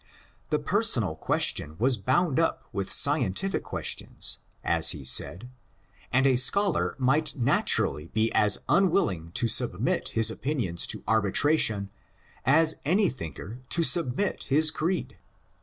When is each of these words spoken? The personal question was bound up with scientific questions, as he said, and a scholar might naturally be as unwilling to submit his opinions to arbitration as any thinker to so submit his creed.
The 0.49 0.57
personal 0.57 1.15
question 1.15 1.75
was 1.77 1.95
bound 1.95 2.39
up 2.39 2.63
with 2.73 2.91
scientific 2.91 3.63
questions, 3.63 4.39
as 4.63 4.93
he 4.93 5.03
said, 5.05 5.51
and 6.11 6.25
a 6.25 6.37
scholar 6.37 6.95
might 6.97 7.35
naturally 7.35 8.07
be 8.07 8.33
as 8.33 8.57
unwilling 8.67 9.31
to 9.33 9.47
submit 9.47 10.09
his 10.17 10.31
opinions 10.31 10.87
to 10.87 11.03
arbitration 11.07 11.91
as 12.47 12.77
any 12.83 13.09
thinker 13.11 13.59
to 13.69 13.83
so 13.83 14.01
submit 14.01 14.45
his 14.45 14.71
creed. 14.71 15.19